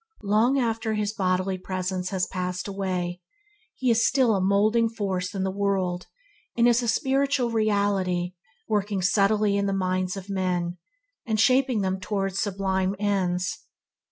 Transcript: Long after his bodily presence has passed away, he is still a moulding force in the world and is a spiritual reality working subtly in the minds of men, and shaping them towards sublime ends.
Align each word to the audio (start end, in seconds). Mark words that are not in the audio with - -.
Long 0.23 0.57
after 0.57 0.95
his 0.95 1.13
bodily 1.13 1.59
presence 1.59 2.09
has 2.09 2.25
passed 2.25 2.67
away, 2.67 3.21
he 3.75 3.91
is 3.91 4.03
still 4.03 4.33
a 4.35 4.41
moulding 4.41 4.89
force 4.89 5.35
in 5.35 5.43
the 5.43 5.51
world 5.51 6.07
and 6.57 6.67
is 6.67 6.81
a 6.81 6.87
spiritual 6.87 7.51
reality 7.51 8.33
working 8.67 9.03
subtly 9.03 9.57
in 9.57 9.67
the 9.67 9.73
minds 9.73 10.17
of 10.17 10.27
men, 10.27 10.79
and 11.23 11.39
shaping 11.39 11.81
them 11.81 11.99
towards 11.99 12.39
sublime 12.39 12.95
ends. 12.97 13.67